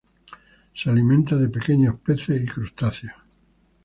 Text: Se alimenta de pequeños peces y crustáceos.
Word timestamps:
Se 0.73 0.89
alimenta 0.89 1.35
de 1.35 1.47
pequeños 1.47 1.99
peces 1.99 2.41
y 2.41 2.47
crustáceos. 2.47 3.13